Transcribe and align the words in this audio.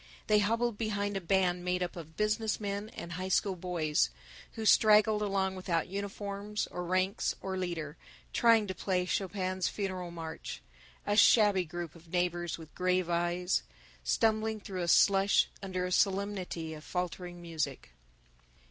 They 0.25 0.39
hobbled 0.39 0.79
behind 0.79 1.15
a 1.15 1.21
band 1.21 1.63
made 1.63 1.83
up 1.83 1.95
of 1.95 2.17
business 2.17 2.59
men 2.59 2.89
and 2.89 3.11
high 3.11 3.27
school 3.27 3.55
boys, 3.55 4.09
who 4.53 4.65
straggled 4.65 5.21
along 5.21 5.55
without 5.55 5.89
uniforms 5.89 6.65
or 6.71 6.83
ranks 6.83 7.35
or 7.39 7.55
leader, 7.55 7.97
trying 8.33 8.65
to 8.65 8.73
play 8.73 9.05
Chopin's 9.05 9.67
Funeral 9.67 10.09
March 10.09 10.63
a 11.05 11.15
shabby 11.15 11.65
group 11.65 11.93
of 11.93 12.07
neighbors 12.11 12.57
with 12.57 12.73
grave 12.73 13.11
eyes, 13.11 13.61
stumbling 14.03 14.59
through 14.59 14.81
the 14.81 14.87
slush 14.87 15.51
under 15.61 15.85
a 15.85 15.91
solemnity 15.91 16.73
of 16.73 16.83
faltering 16.83 17.39
music. 17.39 17.91